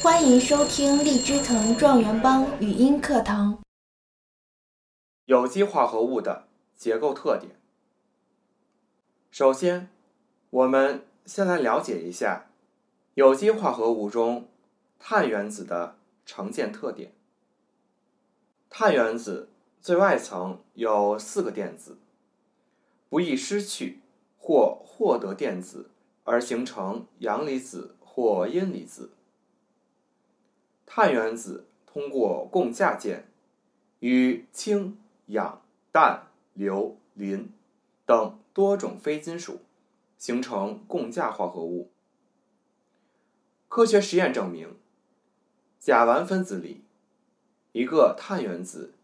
[0.00, 3.58] 欢迎收听荔枝藤状元帮语音课堂。
[5.24, 7.56] 有机化合物的结构特点。
[9.32, 9.90] 首先，
[10.50, 12.46] 我们先来了解一下
[13.14, 14.46] 有机化合物中
[15.00, 17.12] 碳原子的常见特点。
[18.70, 19.48] 碳原子
[19.80, 21.98] 最外层有四个电子，
[23.08, 23.98] 不易失去
[24.38, 25.90] 或获得电子
[26.22, 29.10] 而形成阳离子或阴离子。
[30.98, 33.28] 碳原子通过共价键
[34.00, 34.98] 与氢。
[35.26, 37.52] 氧、氮、硫、磷
[38.04, 39.60] 等多种非金属
[40.16, 41.88] 形成共价化合物。
[43.68, 44.74] 科学实验证明，
[45.78, 46.80] 甲烷分子里
[47.70, 48.94] 一个碳原子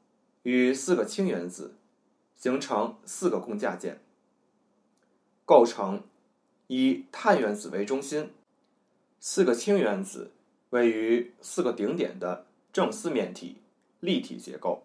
[0.43, 1.77] 与四个氢原子
[2.35, 4.01] 形成四个共价键，
[5.45, 6.03] 构成
[6.67, 8.33] 以碳原子为中心、
[9.21, 10.33] 四个氢原子
[10.75, 13.59] 位于四个顶点的正四面体
[14.01, 14.83] 立体结构。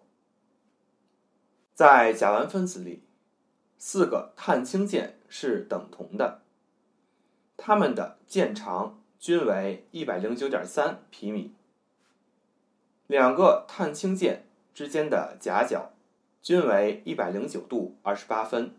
[1.74, 3.02] 在甲烷分子里，
[3.76, 6.42] 四个碳氢键是等同的，
[7.56, 11.56] 它们的键长均为一百零九点三皮米。
[13.08, 15.90] 两个碳氢键之间的夹角
[16.40, 18.76] 均为一百零九度二十八分，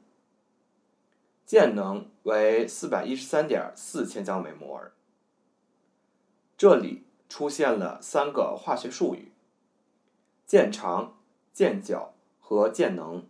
[1.45, 4.93] 键能为四百一十三点四千焦每摩尔。
[6.57, 9.31] 这里出现了三个化学术语：
[10.45, 11.17] 键长、
[11.53, 12.13] 键角。
[12.37, 13.25] 和键能，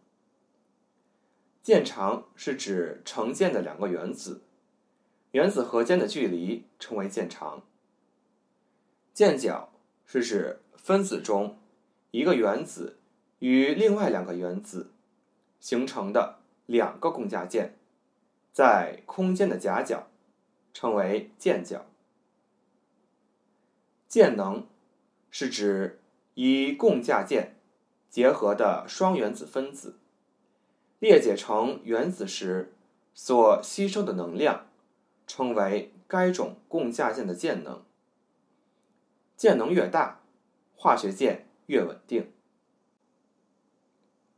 [1.62, 4.42] 键长是指成键的两个原子，
[5.30, 7.62] 原子核间的距离称为键长。
[9.14, 9.70] 键角
[10.08, 11.60] 是指分子中
[12.10, 12.98] 一个原子
[13.38, 14.90] 与另外两个原子
[15.60, 17.78] 形成的两个共价键，
[18.52, 20.08] 在空间的夹角，
[20.74, 21.86] 称为键角。
[24.12, 24.68] 键能
[25.30, 26.02] 是指
[26.34, 27.56] 以共价键。
[28.10, 29.96] 结合的双原子分子
[31.00, 32.74] 裂解成原子时
[33.14, 34.68] 所吸收的能量，
[35.26, 37.82] 称为该种共价键的键能。
[39.38, 40.20] 键能越大，
[40.76, 42.34] 化学键越稳定。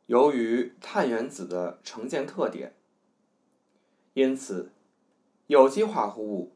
[0.06, 2.76] 由于碳原子的成键特点，
[4.14, 4.72] 因此
[5.48, 6.52] 有机化合物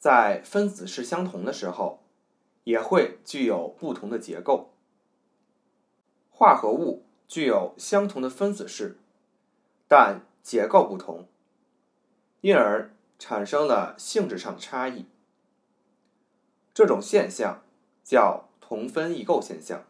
[0.00, 2.00] 在分子式相同的时候，
[2.64, 4.72] 也会具有不同的结构。
[6.30, 8.96] 化合物具有相同的分子式，
[9.86, 11.28] 但结构不同，
[12.40, 15.04] 因而产生了性质上的差异。
[16.72, 17.62] 这种现象
[18.02, 19.84] 叫同分异构现象。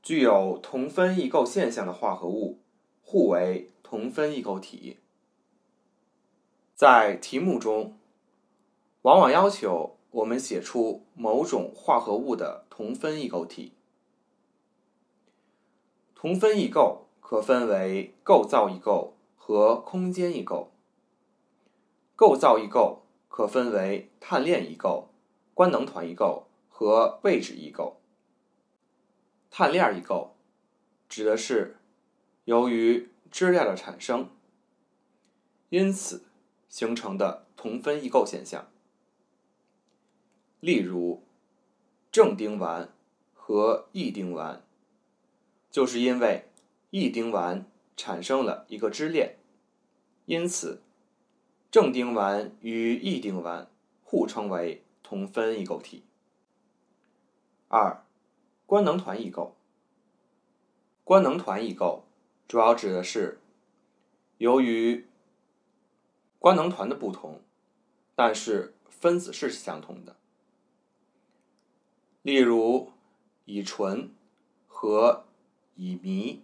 [0.00, 2.60] 具有同分异构现象的化合物
[3.02, 5.01] 互为同分异构体。
[6.74, 7.96] 在题目中，
[9.02, 13.72] 往往要求我们写出某种化合物的同分异构体。
[16.14, 20.70] 同分异构可分为构造异构和空间异构。
[22.14, 25.08] 构造异构可分为碳链异构、
[25.54, 28.00] 官能团异构和位置异构。
[29.50, 30.34] 碳链异构
[31.08, 31.76] 指的是
[32.44, 34.28] 由于支链的产生，
[35.70, 36.22] 因此
[36.72, 38.66] 形成的同分异构现象。
[40.58, 41.22] 例如，
[42.10, 42.88] 正丁烷
[43.34, 44.60] 和异丁烷。
[45.70, 46.46] 就是因为
[46.88, 49.36] 异丁烷产生了一个支链，
[50.24, 50.80] 因此
[51.70, 53.66] 正丁烷与异丁烷
[54.02, 56.04] 互称为同分异构体。
[57.68, 58.02] 二、
[58.64, 59.54] 官能团异构。
[61.04, 62.04] 官能团异构
[62.48, 63.40] 主要指的是
[64.38, 65.06] 由于
[66.42, 67.40] 官能团的不同，
[68.16, 70.16] 但是分子式是相同的。
[72.22, 72.90] 例如
[73.44, 74.10] 乙醇
[74.66, 75.24] 和。
[75.74, 76.40] 乙醚，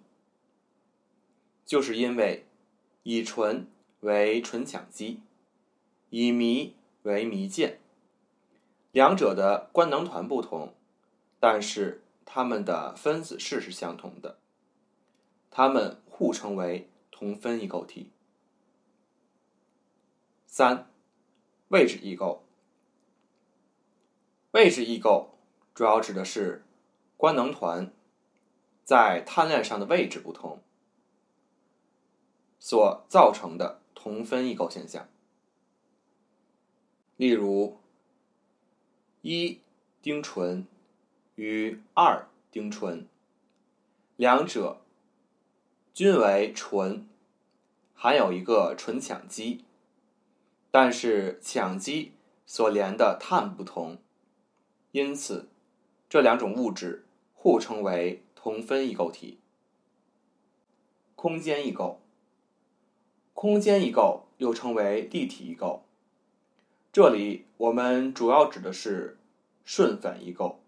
[1.67, 2.47] 就是因为
[3.03, 3.67] 乙醇
[4.01, 5.21] 为醇羟基，
[6.09, 6.73] 乙醚
[7.03, 7.79] 为醚键，
[8.91, 10.73] 两者的官能团不同，
[11.39, 14.39] 但是它们的分子式是相同的，
[15.51, 18.11] 它们互称为同分异构体。
[20.49, 20.91] 三、
[21.69, 22.43] 位置异构。
[24.51, 25.39] 位置异构
[25.73, 26.65] 主要指的是
[27.17, 27.93] 官能团。
[28.83, 30.63] 在碳链上的位置不同，
[32.59, 35.07] 所造成的同分异构现象。
[37.19, 37.79] 例如，
[39.21, 39.61] 一
[40.01, 40.67] 丁醇
[41.35, 43.07] 与二丁醇，
[44.17, 44.81] 两者
[45.93, 47.07] 均为醇，
[47.95, 49.67] 含有一个醇羟基，
[50.71, 52.13] 但是羟基
[52.47, 53.99] 所连的碳不同，
[54.93, 55.49] 因此
[56.09, 57.05] 这两种物质
[57.35, 59.39] 互称为同分异构体。
[61.15, 62.01] 空间异构，
[63.35, 65.83] 空间异构又称为立体异构。
[66.93, 69.19] 这里我们主要指的是
[69.65, 70.61] 顺反异构。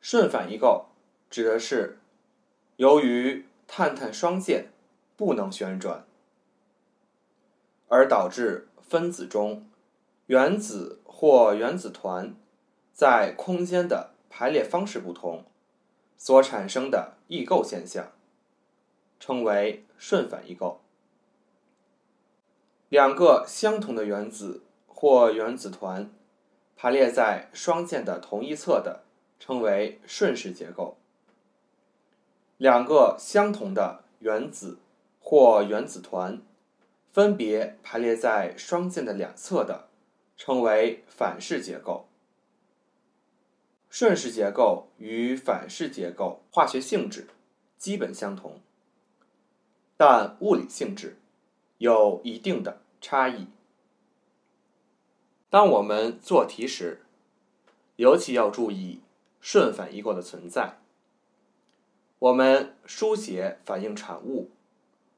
[0.00, 0.86] 顺反异构
[1.28, 1.98] 指的是
[2.76, 4.70] 由于碳碳双键
[5.16, 6.05] 不能旋转，
[7.88, 9.66] 而导致分子中
[10.26, 12.34] 原子或原子团
[12.92, 15.44] 在空间的排列方式不同
[16.16, 18.12] 所产生的异构现象，
[19.20, 20.80] 称为顺反异构。
[22.88, 26.10] 两个相同的原子或原子团
[26.76, 29.02] 排列在双键的同一侧的，
[29.38, 30.96] 称为顺势结构。
[32.56, 34.78] 两个相同的原子
[35.20, 36.40] 或原子团
[37.16, 39.88] 分别排列在双键的两侧的，
[40.36, 42.06] 称为反式结构。
[43.88, 47.28] 顺式结构与反式结构化学性质
[47.78, 48.60] 基本相同，
[49.96, 51.16] 但物理性质
[51.78, 53.46] 有一定的差异。
[55.48, 57.00] 当我们做题时，
[57.96, 59.00] 尤其要注意
[59.40, 60.76] 顺反异构的存在。
[62.18, 64.50] 我们书写反应产物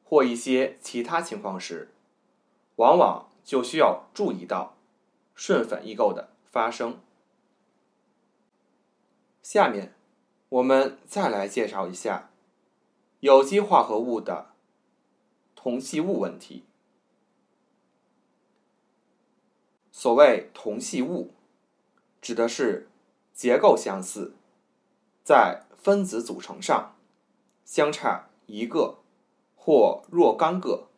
[0.08, 1.90] 或一些其他情况时，
[2.76, 4.74] 往往就需要注意到
[5.34, 6.98] 顺反异构的发生。
[9.42, 9.94] 下面，
[10.48, 12.30] 我们再来介绍一下
[13.20, 14.52] 有机化合物的
[15.54, 16.64] 同系物问题。
[19.92, 21.34] 所谓同系物，
[22.22, 22.88] 指的是
[23.34, 24.32] 结构相似，
[25.22, 26.96] 在分子组成上
[27.66, 29.00] 相差一个
[29.68, 30.88] 或若干个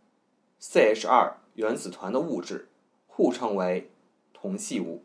[0.60, 2.68] CH2 原子团的物质，
[3.08, 3.90] 互称为
[4.32, 5.02] 同系物。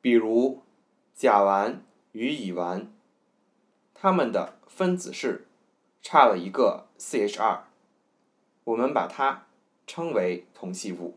[0.00, 0.62] 比如
[1.16, 1.78] 甲烷
[2.12, 2.86] 与乙烷，
[3.92, 5.48] 它们的分子式
[6.00, 7.62] 差了一个 CH2，
[8.62, 9.48] 我们把它
[9.84, 11.16] 称为同系物。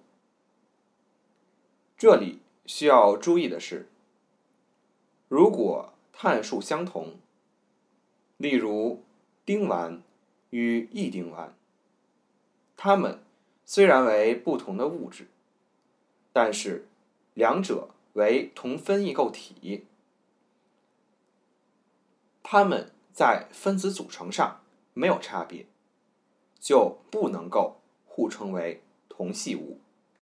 [1.95, 3.87] 这里需要注意的是，
[5.27, 7.19] 如果碳数相同，
[8.37, 9.03] 例如
[9.45, 9.99] 丁烷
[10.53, 11.50] 与异丁烷，
[12.77, 13.23] 它们
[13.65, 15.25] 虽然为不同的物质，
[16.31, 16.85] 但是
[17.33, 19.88] 两者为同分异构体，
[22.44, 24.61] 它们在分子组成上
[24.94, 25.65] 没有差别，
[26.59, 29.79] 就不能够互称为同系物。